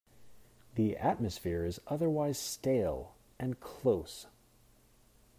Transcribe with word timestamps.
The 0.73 0.97
atmosphere 0.97 1.63
is 1.63 1.79
otherwise 1.85 2.39
stale 2.39 3.13
and 3.37 3.59
close. 3.59 4.25